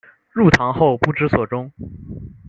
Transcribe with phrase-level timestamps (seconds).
[0.31, 1.71] 入唐后不知所终。